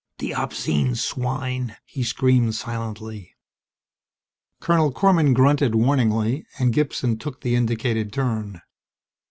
[0.17, 1.75] The obscene swine!
[1.85, 3.35] he screamed silently.
[4.59, 8.63] Colonel Korman grunted warningly, and Gibson took the indicated turn.